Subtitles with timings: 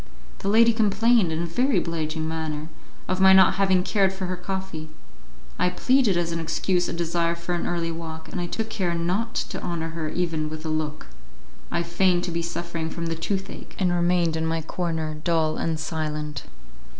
[0.39, 2.69] The lady complained, in a very obliging manner,
[3.07, 4.89] of my not having cared for her coffee;
[5.59, 8.95] I pleaded as an excuse a desire for an early walk, and I took care
[8.95, 11.05] not to honour her even with a look;
[11.69, 15.79] I feigned to be suffering from the toothache, and remained in my corner dull and
[15.79, 16.45] silent.